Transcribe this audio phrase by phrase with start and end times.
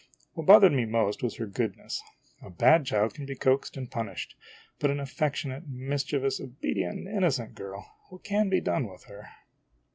[0.33, 2.01] What bothered me most was her goodness.
[2.41, 4.33] A bad child can be coaxed and punished;
[4.79, 9.27] but an affectionate, mischievous, obedi ent, and innocent girl what can be done with her?